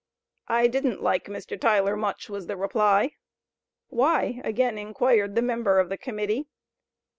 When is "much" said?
1.95-2.27